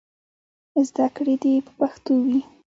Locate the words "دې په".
1.43-1.71